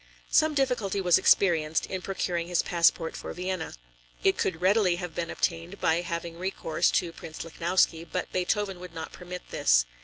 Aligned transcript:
Some 0.31 0.55
difficulty 0.55 0.99
was 0.99 1.19
experienced 1.19 1.85
in 1.85 2.01
procuring 2.01 2.47
his 2.47 2.63
passport 2.63 3.15
for 3.15 3.31
Vienna. 3.33 3.75
It 4.23 4.35
could 4.35 4.59
readily 4.59 4.95
have 4.95 5.13
been 5.13 5.29
obtained 5.29 5.79
by 5.79 6.01
having 6.01 6.39
recourse 6.39 6.89
to 6.89 7.11
Prince 7.13 7.43
Lichnowsky, 7.43 8.05
but 8.11 8.31
Beethoven 8.33 8.79
would 8.79 8.95
not 8.95 9.13
permit 9.13 9.43
this. 9.51 9.85